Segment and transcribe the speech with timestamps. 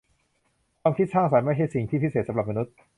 [0.81, 2.73] ความคิดสร้างสรรค์ไม่ใช่สิ่งที่พิเศษสำหรับมนุษย์